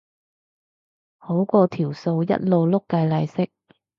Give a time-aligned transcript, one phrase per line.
[1.19, 3.51] 好過條數一路碌計利息